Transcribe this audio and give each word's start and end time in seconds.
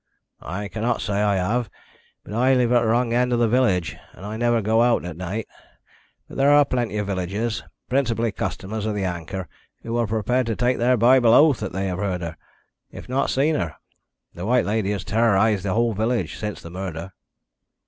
"I 0.41 0.67
cannot 0.67 0.99
say 0.99 1.21
I 1.21 1.35
have, 1.35 1.69
but 2.23 2.33
I 2.33 2.55
live 2.55 2.71
at 2.71 2.79
the 2.81 2.87
wrong 2.87 3.13
end 3.13 3.31
of 3.31 3.37
the 3.37 3.47
village, 3.47 3.95
and 4.13 4.25
I 4.25 4.35
never 4.35 4.59
go 4.59 4.81
out 4.81 5.05
at 5.05 5.15
night. 5.15 5.47
But 6.27 6.37
there 6.37 6.49
are 6.49 6.65
plenty 6.65 6.97
of 6.97 7.05
villagers, 7.05 7.61
principally 7.87 8.31
customers 8.31 8.87
of 8.87 8.95
the 8.95 9.05
Anchor, 9.05 9.47
who 9.83 9.95
are 9.97 10.07
prepared 10.07 10.47
to 10.47 10.55
take 10.55 10.79
their 10.79 10.97
Bible 10.97 11.35
oath 11.35 11.59
that 11.59 11.71
they 11.71 11.85
have 11.85 11.99
heard 11.99 12.21
her 12.21 12.35
if 12.91 13.07
not 13.07 13.29
seen 13.29 13.53
her. 13.53 13.75
The 14.33 14.47
White 14.47 14.65
Lady 14.65 14.89
has 14.91 15.03
terrorised 15.03 15.63
the 15.65 15.75
whole 15.75 15.93
village 15.93 16.35
since 16.35 16.63
the 16.63 16.71
murder." 16.71 17.11